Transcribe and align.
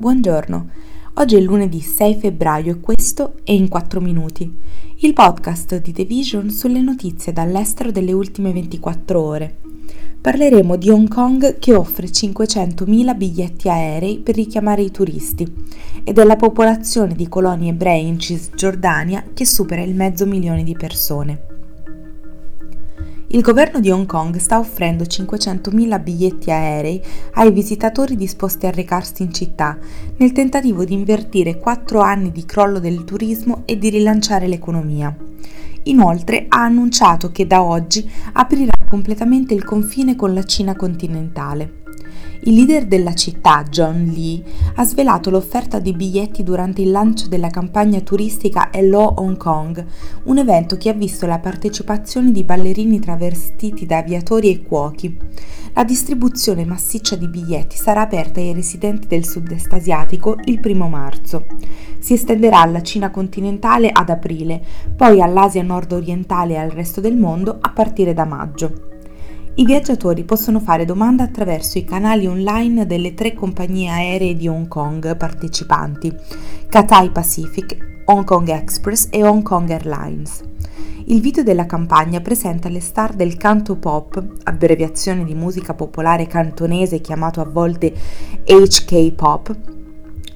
Buongiorno, 0.00 0.68
oggi 1.14 1.34
è 1.34 1.40
lunedì 1.40 1.80
6 1.80 2.18
febbraio 2.20 2.70
e 2.70 2.78
questo 2.78 3.32
è 3.42 3.50
In 3.50 3.66
4 3.66 4.00
Minuti, 4.00 4.48
il 4.98 5.12
podcast 5.12 5.80
di 5.80 5.90
The 5.90 6.04
Vision 6.04 6.50
sulle 6.50 6.80
notizie 6.80 7.32
dall'estero 7.32 7.90
delle 7.90 8.12
ultime 8.12 8.52
24 8.52 9.20
ore. 9.20 9.56
Parleremo 10.20 10.76
di 10.76 10.88
Hong 10.88 11.08
Kong 11.08 11.58
che 11.58 11.74
offre 11.74 12.06
500.000 12.06 13.16
biglietti 13.16 13.68
aerei 13.68 14.20
per 14.20 14.36
richiamare 14.36 14.82
i 14.82 14.92
turisti 14.92 15.52
e 16.04 16.12
della 16.12 16.36
popolazione 16.36 17.16
di 17.16 17.28
colonie 17.28 17.70
ebrei 17.70 18.06
in 18.06 18.20
Cisgiordania 18.20 19.24
che 19.34 19.44
supera 19.44 19.82
il 19.82 19.96
mezzo 19.96 20.26
milione 20.26 20.62
di 20.62 20.76
persone. 20.76 21.47
Il 23.30 23.42
governo 23.42 23.78
di 23.78 23.90
Hong 23.90 24.06
Kong 24.06 24.34
sta 24.38 24.58
offrendo 24.58 25.04
500.000 25.04 26.02
biglietti 26.02 26.50
aerei 26.50 26.98
ai 27.34 27.52
visitatori 27.52 28.16
disposti 28.16 28.64
a 28.64 28.70
recarsi 28.70 29.22
in 29.22 29.34
città, 29.34 29.76
nel 30.16 30.32
tentativo 30.32 30.82
di 30.86 30.94
invertire 30.94 31.58
quattro 31.58 32.00
anni 32.00 32.32
di 32.32 32.46
crollo 32.46 32.78
del 32.78 33.04
turismo 33.04 33.64
e 33.66 33.76
di 33.76 33.90
rilanciare 33.90 34.48
l'economia. 34.48 35.14
Inoltre 35.82 36.46
ha 36.48 36.62
annunciato 36.62 37.30
che 37.30 37.46
da 37.46 37.62
oggi 37.62 38.10
aprirà 38.32 38.72
completamente 38.88 39.52
il 39.52 39.62
confine 39.62 40.16
con 40.16 40.32
la 40.32 40.44
Cina 40.44 40.74
continentale. 40.74 41.82
Il 42.48 42.54
leader 42.54 42.86
della 42.86 43.12
città, 43.12 43.62
John 43.64 44.10
Lee, 44.10 44.42
ha 44.76 44.84
svelato 44.86 45.28
l'offerta 45.28 45.80
di 45.80 45.92
biglietti 45.92 46.42
durante 46.42 46.80
il 46.80 46.90
lancio 46.90 47.28
della 47.28 47.50
campagna 47.50 48.00
turistica 48.00 48.72
Hello 48.72 49.16
Hong 49.18 49.36
Kong, 49.36 49.84
un 50.22 50.38
evento 50.38 50.78
che 50.78 50.88
ha 50.88 50.94
visto 50.94 51.26
la 51.26 51.40
partecipazione 51.40 52.32
di 52.32 52.44
ballerini 52.44 53.00
travestiti 53.00 53.84
da 53.84 53.98
aviatori 53.98 54.50
e 54.50 54.62
cuochi. 54.62 55.14
La 55.74 55.84
distribuzione 55.84 56.64
massiccia 56.64 57.16
di 57.16 57.28
biglietti 57.28 57.76
sarà 57.76 58.00
aperta 58.00 58.40
ai 58.40 58.54
residenti 58.54 59.06
del 59.08 59.26
sud-est 59.26 59.70
asiatico 59.70 60.38
il 60.46 60.58
primo 60.58 60.88
marzo. 60.88 61.44
Si 61.98 62.14
estenderà 62.14 62.62
alla 62.62 62.80
Cina 62.80 63.10
continentale 63.10 63.90
ad 63.92 64.08
aprile, 64.08 64.64
poi 64.96 65.20
all'Asia 65.20 65.62
nord-orientale 65.62 66.54
e 66.54 66.56
al 66.56 66.70
resto 66.70 67.02
del 67.02 67.14
mondo 67.14 67.58
a 67.60 67.68
partire 67.68 68.14
da 68.14 68.24
maggio. 68.24 68.96
I 69.58 69.64
viaggiatori 69.64 70.22
possono 70.22 70.60
fare 70.60 70.84
domanda 70.84 71.24
attraverso 71.24 71.78
i 71.78 71.84
canali 71.84 72.28
online 72.28 72.86
delle 72.86 73.14
tre 73.14 73.34
compagnie 73.34 73.90
aeree 73.90 74.36
di 74.36 74.46
Hong 74.46 74.68
Kong 74.68 75.16
partecipanti, 75.16 76.14
Cathay 76.68 77.10
Pacific, 77.10 78.02
Hong 78.04 78.22
Kong 78.22 78.48
Express 78.50 79.08
e 79.10 79.24
Hong 79.24 79.42
Kong 79.42 79.68
Airlines. 79.68 80.44
Il 81.06 81.20
video 81.20 81.42
della 81.42 81.66
campagna 81.66 82.20
presenta 82.20 82.68
le 82.68 82.78
star 82.78 83.14
del 83.14 83.36
canto 83.36 83.74
pop, 83.74 84.24
abbreviazione 84.44 85.24
di 85.24 85.34
musica 85.34 85.74
popolare 85.74 86.28
cantonese 86.28 87.00
chiamato 87.00 87.40
a 87.40 87.44
volte 87.44 87.92
HK 88.44 89.10
Pop, 89.10 89.56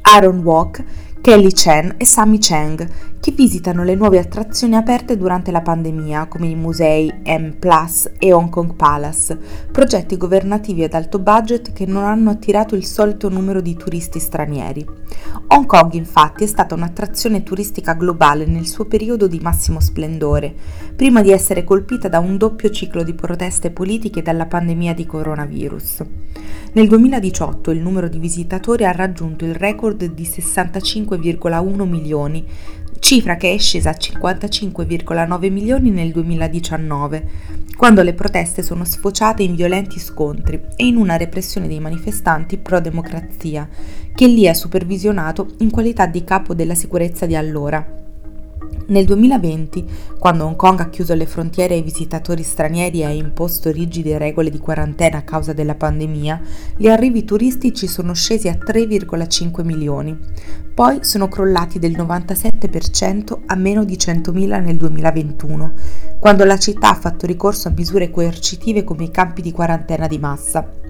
Aaron 0.01 0.41
Walk, 0.41 0.84
Kelly 1.20 1.53
Chen 1.53 1.95
e 1.97 2.05
Sammy 2.05 2.39
Cheng, 2.39 2.84
che 3.23 3.31
visitano 3.31 3.84
le 3.84 3.95
nuove 3.95 4.19
attrazioni 4.19 4.75
aperte 4.75 5.17
durante 5.17 5.53
la 5.53 5.61
pandemia, 5.61 6.27
come 6.27 6.48
i 6.48 6.56
musei 6.56 7.09
M 7.25 7.51
Plus 7.56 8.11
e 8.19 8.33
Hong 8.33 8.48
Kong 8.48 8.75
Palace, 8.75 9.39
progetti 9.70 10.17
governativi 10.17 10.83
ad 10.83 10.92
alto 10.95 11.20
budget 11.20 11.73
che 11.73 11.87
non 11.87 12.03
hanno 12.03 12.31
attirato 12.31 12.75
il 12.75 12.84
solito 12.84 13.29
numero 13.29 13.61
di 13.61 13.77
turisti 13.77 14.19
stranieri. 14.19 14.84
Hong 15.47 15.67
Kong 15.67 15.92
infatti 15.92 16.42
è 16.42 16.48
stata 16.48 16.75
un'attrazione 16.75 17.45
turistica 17.45 17.92
globale 17.92 18.45
nel 18.45 18.67
suo 18.67 18.87
periodo 18.87 19.29
di 19.29 19.39
massimo 19.41 19.79
splendore, 19.79 20.53
prima 20.97 21.23
di 21.23 21.31
essere 21.31 21.62
colpita 21.62 22.09
da 22.09 22.19
un 22.19 22.36
doppio 22.36 22.70
ciclo 22.70 23.05
di 23.05 23.14
proteste 23.14 23.70
politiche 23.70 24.23
dalla 24.23 24.47
pandemia 24.47 24.95
di 24.95 25.07
coronavirus. 25.07 26.03
Nel 26.73 26.89
2018 26.89 27.70
il 27.70 27.81
numero 27.81 28.09
di 28.09 28.19
visitatori 28.19 28.84
ha 28.84 28.92
raggiunto 28.92 29.45
il 29.45 29.55
record 29.55 30.03
di 30.07 30.25
65,1 30.25 31.86
milioni, 31.86 32.45
cifra 33.12 33.36
che 33.36 33.52
è 33.52 33.58
scesa 33.58 33.91
a 33.91 33.96
55,9 33.98 35.52
milioni 35.52 35.91
nel 35.91 36.12
2019, 36.12 37.28
quando 37.77 38.00
le 38.00 38.14
proteste 38.14 38.62
sono 38.62 38.86
sfociate 38.86 39.42
in 39.42 39.55
violenti 39.55 39.98
scontri 39.98 40.58
e 40.77 40.86
in 40.86 40.96
una 40.96 41.18
repressione 41.18 41.68
dei 41.68 41.78
manifestanti 41.78 42.56
pro-democrazia, 42.56 43.68
che 44.14 44.27
lì 44.27 44.48
ha 44.48 44.55
supervisionato 44.55 45.56
in 45.58 45.70
qualità 45.70 46.06
di 46.06 46.24
capo 46.24 46.55
della 46.55 46.74
sicurezza 46.74 47.27
di 47.27 47.36
allora. 47.36 48.02
Nel 48.92 49.07
2020, 49.07 49.86
quando 50.19 50.45
Hong 50.45 50.55
Kong 50.55 50.79
ha 50.80 50.91
chiuso 50.91 51.14
le 51.14 51.25
frontiere 51.25 51.73
ai 51.73 51.80
visitatori 51.80 52.42
stranieri 52.42 53.01
e 53.01 53.05
ha 53.07 53.08
imposto 53.08 53.70
rigide 53.70 54.19
regole 54.19 54.51
di 54.51 54.58
quarantena 54.58 55.17
a 55.17 55.23
causa 55.23 55.55
della 55.55 55.77
pandemia, 55.77 56.39
gli 56.77 56.89
arrivi 56.89 57.25
turistici 57.25 57.86
sono 57.86 58.13
scesi 58.13 58.48
a 58.48 58.58
3,5 58.63 59.64
milioni. 59.64 60.14
Poi 60.75 61.05
sono 61.05 61.29
crollati 61.29 61.79
del 61.79 61.92
97% 61.92 63.39
a 63.47 63.55
meno 63.55 63.83
di 63.85 63.95
100.000 63.95 64.63
nel 64.63 64.77
2021, 64.77 65.73
quando 66.20 66.45
la 66.45 66.58
città 66.58 66.91
ha 66.91 66.95
fatto 66.95 67.25
ricorso 67.25 67.69
a 67.69 67.73
misure 67.75 68.11
coercitive 68.11 68.85
come 68.85 69.05
i 69.05 69.11
campi 69.11 69.41
di 69.41 69.52
quarantena 69.52 70.07
di 70.07 70.19
massa. 70.19 70.82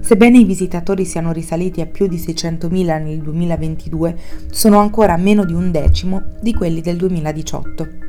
Sebbene 0.00 0.38
i 0.38 0.44
visitatori 0.44 1.04
siano 1.04 1.32
risaliti 1.32 1.80
a 1.80 1.86
più 1.86 2.06
di 2.06 2.16
600.000 2.16 3.02
nel 3.02 3.18
2022, 3.18 4.16
sono 4.50 4.78
ancora 4.78 5.16
meno 5.16 5.44
di 5.44 5.52
un 5.52 5.70
decimo 5.70 6.22
di 6.40 6.54
quelli 6.54 6.80
del 6.80 6.96
2018. 6.96 8.06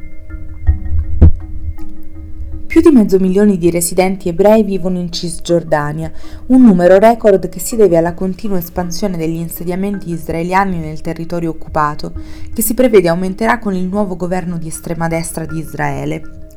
Più 2.70 2.82
di 2.82 2.92
mezzo 2.92 3.18
milione 3.18 3.58
di 3.58 3.72
residenti 3.72 4.30
ebrei 4.30 4.62
vivono 4.64 5.00
in 5.00 5.12
Cisgiordania, 5.12 6.12
un 6.50 6.62
numero 6.62 7.00
record 7.00 7.50
che 7.50 7.60
si 7.60 7.76
deve 7.76 7.98
alla 7.98 8.14
continua 8.14 8.60
espansione 8.60 9.18
degli 9.18 9.38
insediamenti 9.38 10.12
israeliani 10.12 10.78
nel 10.78 11.02
territorio 11.02 11.50
occupato, 11.50 12.14
che 12.54 12.62
si 12.62 12.76
prevede 12.76 13.08
aumenterà 13.08 13.58
con 13.58 13.74
il 13.74 13.88
nuovo 13.88 14.16
governo 14.16 14.60
di 14.60 14.68
estrema 14.68 15.08
destra 15.08 15.46
di 15.46 15.58
Israele. 15.58 16.49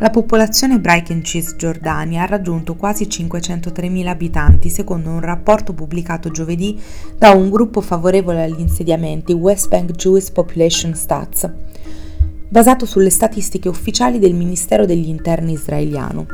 La 0.00 0.08
popolazione 0.08 0.76
ebraica 0.76 1.12
in 1.12 1.22
Cisgiordania 1.22 2.22
ha 2.22 2.26
raggiunto 2.26 2.74
quasi 2.74 3.04
503.000 3.04 4.06
abitanti, 4.06 4.70
secondo 4.70 5.10
un 5.10 5.20
rapporto 5.20 5.74
pubblicato 5.74 6.30
giovedì 6.30 6.80
da 7.18 7.32
un 7.32 7.50
gruppo 7.50 7.82
favorevole 7.82 8.44
agli 8.44 8.60
insediamenti 8.60 9.34
West 9.34 9.68
Bank 9.68 9.90
Jewish 9.90 10.30
Population 10.30 10.94
Stats 10.94 11.50
basato 12.50 12.84
sulle 12.84 13.10
statistiche 13.10 13.68
ufficiali 13.68 14.18
del 14.18 14.34
Ministero 14.34 14.84
degli 14.84 15.08
Interni 15.08 15.52
israeliano. 15.52 16.26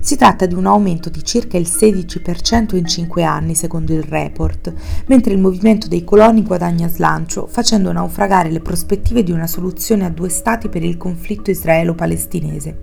Si 0.00 0.16
tratta 0.16 0.44
di 0.44 0.54
un 0.54 0.66
aumento 0.66 1.08
di 1.08 1.24
circa 1.24 1.56
il 1.56 1.66
16% 1.66 2.76
in 2.76 2.86
5 2.86 3.22
anni, 3.24 3.54
secondo 3.54 3.94
il 3.94 4.02
report, 4.02 4.70
mentre 5.06 5.32
il 5.32 5.40
movimento 5.40 5.88
dei 5.88 6.04
coloni 6.04 6.42
guadagna 6.42 6.88
slancio, 6.88 7.46
facendo 7.46 7.90
naufragare 7.90 8.50
le 8.50 8.60
prospettive 8.60 9.22
di 9.22 9.32
una 9.32 9.46
soluzione 9.46 10.04
a 10.04 10.10
due 10.10 10.28
stati 10.28 10.68
per 10.68 10.84
il 10.84 10.98
conflitto 10.98 11.50
israelo-palestinese. 11.50 12.76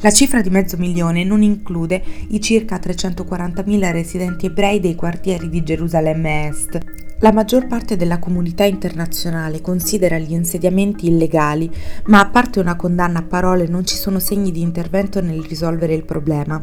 La 0.00 0.12
cifra 0.12 0.40
di 0.40 0.50
mezzo 0.50 0.76
milione 0.76 1.24
non 1.24 1.42
include 1.42 2.00
i 2.28 2.40
circa 2.40 2.76
340.000 2.76 3.90
residenti 3.90 4.46
ebrei 4.46 4.78
dei 4.78 4.94
quartieri 4.94 5.48
di 5.48 5.64
Gerusalemme 5.64 6.46
Est, 6.46 6.78
la 7.20 7.32
maggior 7.32 7.66
parte 7.66 7.96
della 7.96 8.20
comunità 8.20 8.62
internazionale 8.62 9.60
considera 9.60 10.18
gli 10.18 10.32
insediamenti 10.32 11.08
illegali, 11.08 11.68
ma 12.06 12.20
a 12.20 12.28
parte 12.28 12.60
una 12.60 12.76
condanna 12.76 13.18
a 13.18 13.24
parole 13.24 13.66
non 13.66 13.84
ci 13.84 13.96
sono 13.96 14.20
segni 14.20 14.52
di 14.52 14.60
intervento 14.60 15.20
nel 15.20 15.42
risolvere 15.42 15.94
il 15.94 16.04
problema. 16.04 16.62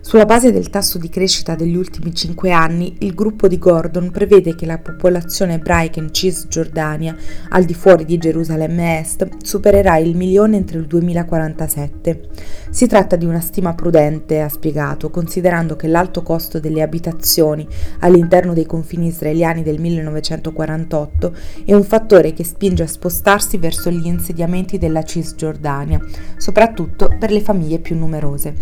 Sulla 0.00 0.24
base 0.24 0.50
del 0.50 0.70
tasso 0.70 0.96
di 0.96 1.10
crescita 1.10 1.54
degli 1.54 1.76
ultimi 1.76 2.14
cinque 2.14 2.50
anni, 2.50 2.96
il 3.00 3.14
gruppo 3.14 3.46
di 3.46 3.58
Gordon 3.58 4.10
prevede 4.10 4.54
che 4.54 4.64
la 4.64 4.78
popolazione 4.78 5.54
ebraica 5.54 6.00
in 6.00 6.12
Cisgiordania, 6.12 7.14
al 7.50 7.64
di 7.64 7.74
fuori 7.74 8.06
di 8.06 8.16
Gerusalemme 8.16 9.00
Est, 9.00 9.28
supererà 9.44 9.98
il 9.98 10.16
milione 10.16 10.56
entro 10.56 10.78
il 10.78 10.86
2047. 10.86 12.28
Si 12.70 12.86
tratta 12.86 13.16
di 13.16 13.26
una 13.26 13.40
stima 13.40 13.74
prudente, 13.74 14.40
ha 14.40 14.48
spiegato, 14.48 15.10
considerando 15.10 15.76
che 15.76 15.86
l'alto 15.86 16.22
costo 16.22 16.58
delle 16.58 16.80
abitazioni 16.80 17.66
all'interno 17.98 18.54
dei 18.54 18.64
confini 18.64 19.08
israeliani 19.08 19.62
del 19.62 19.78
1948 19.90 21.34
è 21.64 21.74
un 21.74 21.84
fattore 21.84 22.32
che 22.32 22.44
spinge 22.44 22.82
a 22.82 22.86
spostarsi 22.86 23.58
verso 23.58 23.90
gli 23.90 24.06
insediamenti 24.06 24.78
della 24.78 25.02
Cisgiordania, 25.02 26.00
soprattutto 26.36 27.14
per 27.18 27.30
le 27.30 27.40
famiglie 27.40 27.78
più 27.78 27.96
numerose. 27.96 28.54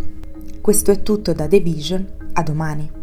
Questo 0.60 0.90
è 0.90 1.02
tutto 1.02 1.32
da 1.32 1.46
The 1.46 1.60
Vision, 1.60 2.06
a 2.32 2.42
domani. 2.42 2.98